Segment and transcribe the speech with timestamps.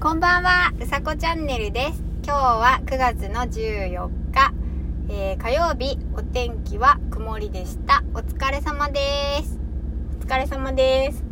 [0.00, 2.04] こんばんは、うさこチャンネルです。
[2.22, 4.54] 今日は9月の14日、
[5.08, 8.04] えー火曜日、お天気は曇りでした。
[8.14, 9.00] お疲れ様で
[9.42, 9.58] す。
[10.22, 11.24] お疲れ様です。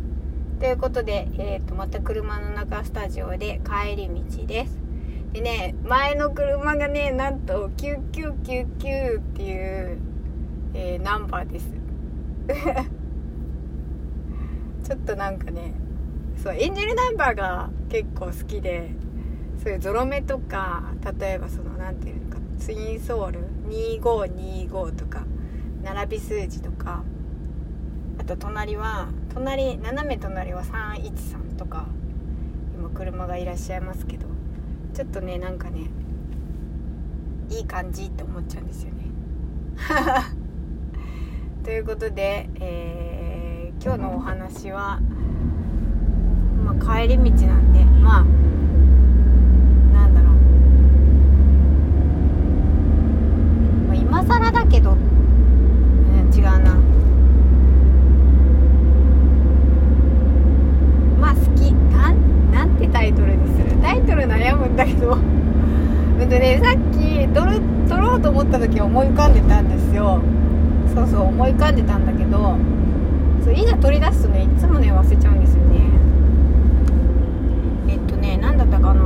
[0.59, 4.77] ということで、えーと、また車の中スタジオで帰り道です。
[5.31, 9.97] でね、前の車がね、なんと9999っていう、
[10.73, 11.71] えーナンバーです。
[14.83, 15.73] ちょっとなんかね、
[16.43, 18.91] そうエンジェルナンバーが結構好きで
[19.61, 23.39] そういうゾロ目とか例えばその何ていうのかツインソール
[23.69, 25.25] 2525とか
[25.83, 27.03] 並び数字とか
[28.19, 31.87] あと隣は隣斜め隣は313とか
[32.77, 34.27] 今車がいらっしゃいますけど
[34.93, 35.89] ちょっとねなんかね
[37.49, 39.05] いい感じって思っちゃうんですよね。
[41.63, 43.07] ということで、えー
[43.79, 44.99] 今日のお話は
[46.67, 48.23] まあ、帰り道なんでまあ
[49.93, 50.33] なんだろう、
[53.87, 54.99] まあ、今更だけど、うん、
[56.35, 56.75] 違うな。
[61.19, 61.71] まあ好き。
[61.71, 63.71] なんなんてタイトルにする？
[63.81, 65.13] タイトル悩むんだけど。
[65.17, 65.21] うん
[66.19, 70.19] とねさっき撮る撮ろうと思った時思い浮かんでたんですよ。
[70.93, 72.55] そうそう思い浮かんでたんだけど。
[73.43, 75.79] そういざ取り出すとねいつもね忘れちゃうんですよね。
[78.57, 79.01] だったかな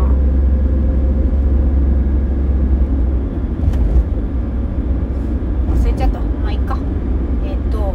[5.70, 6.78] 忘れちゃったまあいっか
[7.44, 7.94] えっと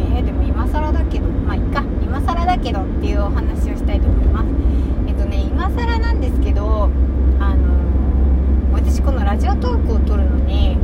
[0.00, 4.46] えー、でも今更だけどまあいっか今更だけどっていうお話をしたいと思います
[5.08, 6.88] えっとね今更なんですけど
[7.38, 10.78] あの私このラジオトークを撮るのに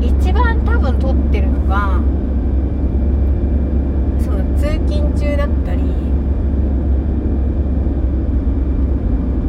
[0.00, 2.00] 一番多分撮ってるのが
[4.22, 5.82] その通勤中だったり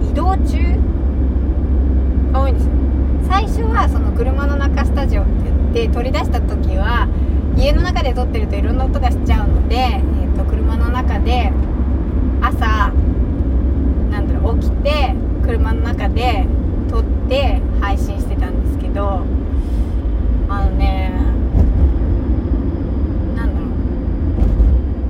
[0.10, 0.61] 移動中が
[2.34, 2.70] 多いんです
[3.30, 5.32] 最初はその車の中スタジオって
[5.74, 7.08] 言って取り出した時は
[7.58, 11.52] 家の中で撮ってるといろんな音がしちゃうので、えー、と車の中で
[12.42, 12.92] 朝
[14.10, 16.46] なんだろう起きて車の中で
[16.90, 19.24] 撮って配信してたんですけど
[20.50, 21.12] あのね
[23.36, 23.68] なんだろ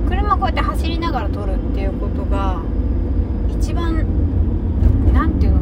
[0.06, 0.08] う。
[0.08, 2.60] 車こうやって走りながら撮るっていうことが
[3.50, 4.04] 一番
[5.12, 5.61] なんていうのか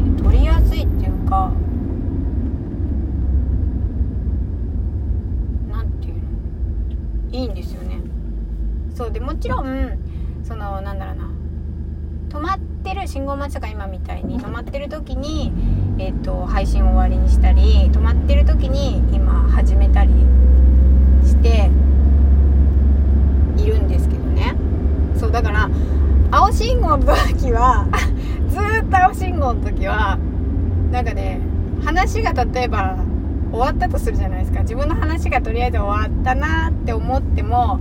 [0.00, 1.52] り撮りやすいっていうか
[5.70, 6.20] なんていうの？
[7.32, 8.00] いいんですよね。
[8.94, 9.98] そうでもちろん
[10.42, 11.30] そのなんだろうな。
[12.28, 15.52] 止まってる信号待ちとか今みたいに止まってる時に、
[15.98, 20.10] えー、と配信を終わりにしたり止まってる時に今始めたり
[21.22, 21.70] して
[23.56, 24.56] いるんですけどね。
[25.16, 25.70] そうだから
[26.32, 27.86] 青信号の時は
[28.94, 30.18] 青信号の時は
[30.90, 31.40] なんかね
[31.84, 32.96] 話が例えば
[33.50, 34.62] 終わったとするじゃないですか。
[34.62, 37.78] 自分の話がとりあえず終わったなって思っても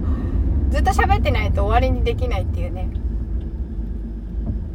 [0.70, 2.90] ずっと喋ってないと終わりにできないっていうね。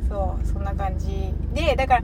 [0.08, 1.34] そうそんな感じ。
[1.54, 2.02] でだから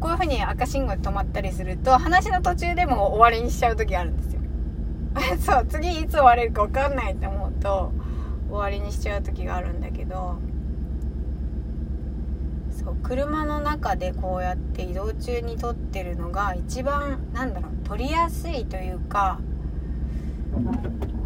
[0.00, 4.40] こういう風に赤信号で止まったりすると話の途中でも終わりにしちゃう時があるんですよ。
[5.40, 7.92] そう次いつ終われるか分かんないと思うと
[8.48, 10.38] 終わりにしちゃう時があるんだけど
[12.82, 19.38] そう車の中でこうやって移動中に撮ってるのが一番なんだろう撮りやすいというか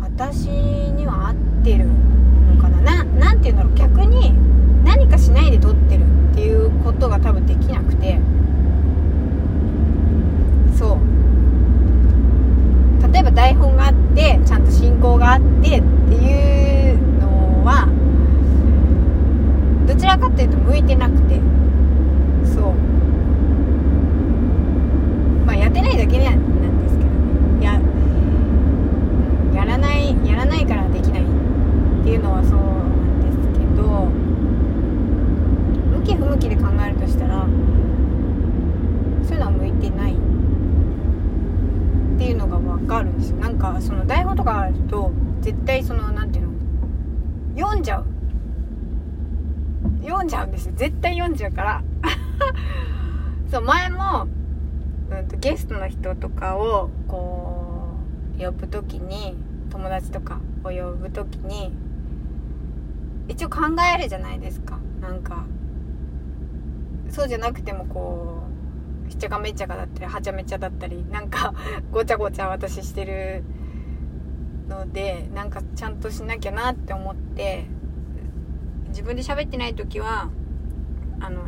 [0.00, 1.34] 私には合っ
[1.64, 2.80] てるのかな。
[2.80, 4.34] ななんて言うんだろう逆に
[4.84, 8.18] 何かしないで撮ってるっていうことが多分できなくて。
[10.76, 10.98] そう。
[13.12, 17.88] 例えば台本があってちゃんと進行があってっていうのは
[20.16, 21.40] らかというと向いてなくて。
[22.44, 22.74] そう。
[25.46, 27.64] まあやってないだけなんですけどね。
[27.64, 27.80] や
[29.54, 31.24] やらないやらないからできないっ
[32.04, 34.08] ていうのはそうなんですけど。
[35.98, 37.46] 向き不向きで考えるとしたら
[39.22, 40.16] そういうのは向いてないっ
[42.18, 43.38] ていうのが分かるんですよ。
[43.38, 46.52] なんかその台本とかあると絶対そのなんていうの
[47.56, 48.13] 読んじゃう。
[50.14, 50.72] 読んじゃうんですよ。
[50.76, 51.82] 絶対読んじゃうから。
[53.50, 54.26] そう前も、
[55.10, 57.98] うん、とゲストの人とかをこ
[58.38, 59.36] う呼ぶ時に
[59.70, 61.76] 友達とかを呼ぶ時に
[63.28, 63.60] 一応考
[63.96, 64.78] えるじゃないですか。
[65.00, 65.44] なんか
[67.10, 68.42] そうじゃなくてもこ
[69.06, 71.54] うしっちゃかめっちゃかだったりはちゃめちゃだったりなんか
[71.92, 73.44] ごちゃごちゃ私してる
[74.68, 77.66] のでなんかちゃんとしなきゃなって思って
[78.94, 80.30] 自分で喋ってない時は
[81.20, 81.42] あの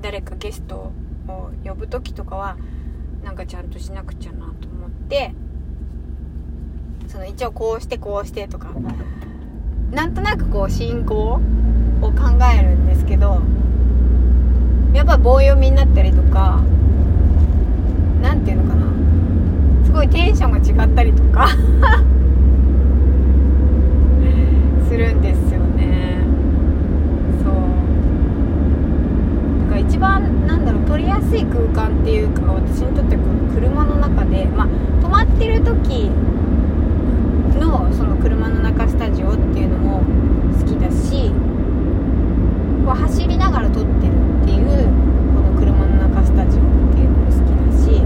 [0.00, 0.92] 誰かゲスト
[1.26, 2.56] を呼ぶ時とかは
[3.24, 5.32] なんかちゃんとしなくちゃなと思って
[7.10, 8.68] その一応こうしてこうしてとか
[9.90, 11.40] なんとなくこう進行
[12.00, 13.42] を考えるんですけど
[14.94, 16.62] やっぱ棒読みになったりとか
[18.22, 18.86] 何て言うのかな
[19.84, 21.48] すごいテンションが違ったりとか
[24.88, 26.22] するんですよね
[27.42, 27.54] そう
[29.64, 34.68] だから一番なんだろう撮りやすい空間っていうか私にとってこの車の中でまあ
[35.02, 36.10] 止まってる時
[37.60, 40.02] のその車の中スタジオっていうのも
[40.58, 41.30] 好きだし
[42.84, 44.88] こう走りながら撮ってるっていう
[45.34, 48.02] この車の中スタジオっていうのも好きだし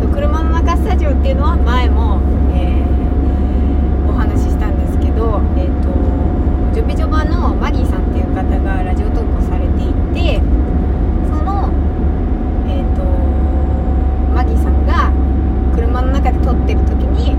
[0.00, 2.20] そう車の中スタジオっていうのは前も、
[2.54, 5.90] えー、お話ししたんですけど、えーと、
[6.74, 10.40] ジョビジョバのマギーさんっていう方がラジオ投稿されていて
[11.28, 11.68] その、
[12.68, 13.02] えーと
[14.32, 15.12] マギーさんが
[15.74, 17.36] 車の中で撮ってる時に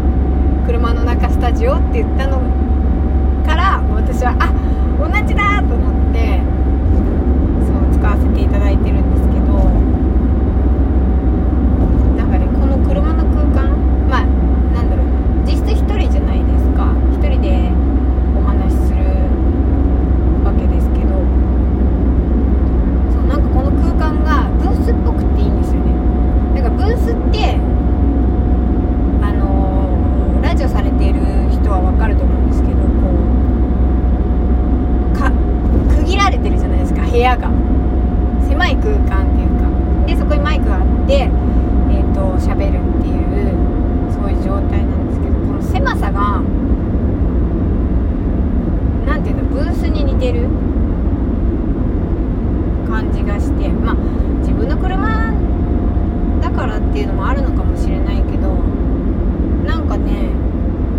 [0.68, 2.40] 車の中スタジオって言ったの
[3.46, 4.54] から私はあ
[5.00, 6.40] 同じだと思って
[7.68, 9.52] そう使わせていただいてるんですけど
[12.16, 13.76] なんかねこの車の空間
[14.08, 14.26] まあ
[14.74, 15.08] なんだろう
[15.46, 17.70] 実質1人じゃないですか1人で
[18.38, 19.04] お話しする
[20.46, 21.20] わけですけど
[23.12, 25.92] そうなんかこの空間がブースっぽくていいんですよね
[26.62, 27.60] なんかブースって
[29.22, 31.20] あのー、ラジオされている
[31.52, 32.88] 人はわかると思うんですけどこ
[33.30, 33.34] う
[36.04, 37.48] 区切られてるじゃないですか部屋が
[38.50, 39.70] 狭い空間っていうか
[40.08, 43.54] でそこにマイクがあってえっ、ー、と喋るっていう
[44.12, 46.42] そういう状態なんですけどこの狭さが
[49.06, 50.50] 何ていうのブースに似てる
[52.90, 53.96] 感じがしてまあ
[54.40, 55.36] 自分の車
[56.42, 58.50] だからっていうのもあるのかもしれないけど
[59.68, 60.32] なんかね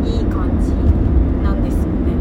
[0.06, 0.70] いい感じ
[1.42, 2.14] なんですよね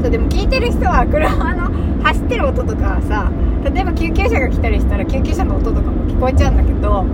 [0.00, 1.70] そうでも聞いてる人は車の
[2.04, 3.32] 走ってる音とかさ
[3.64, 7.04] 例えば救急車が来たりしたら救急車の音とかも聞こえちゃうんだけど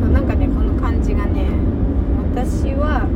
[0.00, 1.50] そうなんかねこの感じがね
[2.34, 3.06] 私は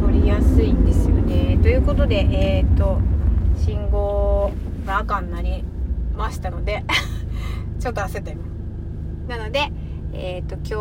[0.00, 1.58] 取りやすいんですよね。
[1.62, 3.00] ということでえっ、ー、と
[3.64, 4.52] 信号
[4.84, 5.64] が赤になり
[6.14, 6.84] ましたので
[7.80, 8.42] ちょっと焦った今
[9.36, 9.72] なので
[10.12, 10.74] えっ、ー、と今日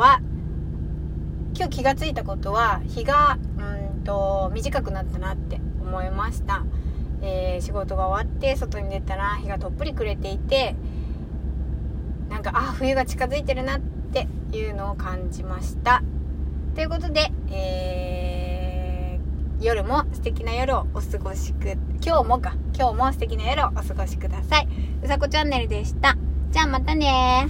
[0.00, 0.20] は
[1.56, 6.64] 今日気がついたことは日がうんと短くなったなって思いました、
[7.22, 10.74] えー、仕事が終わって外に出たら日がとっぷり暮れていて
[12.28, 16.02] なんかあ冬が近づいてるなっていうのを感じました。
[16.74, 24.68] ということで、えー、夜も素敵な夜をお過ごしく今日もか今日も素敵な夜をお過ごしください。
[25.04, 26.16] うさこチャンネルでした。
[26.50, 27.46] じゃあまたね